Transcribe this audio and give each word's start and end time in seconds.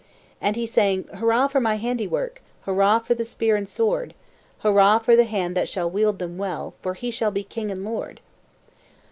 And 0.41 0.55
he 0.55 0.65
sang 0.65 1.03
"Hurrah 1.13 1.47
for 1.47 1.59
my 1.59 1.75
handiwork! 1.75 2.41
Hurrah 2.63 2.97
for 2.97 3.13
the 3.13 3.23
spear 3.23 3.55
and 3.55 3.69
sword! 3.69 4.15
Hurrah 4.61 4.97
for 4.97 5.15
the 5.15 5.25
hand 5.25 5.55
that 5.55 5.69
shall 5.69 5.91
wield 5.91 6.17
them 6.17 6.39
well, 6.39 6.73
For 6.81 6.95
he 6.95 7.11
shall 7.11 7.29
be 7.29 7.43
king 7.43 7.69
and 7.69 7.85
lord!" 7.85 8.19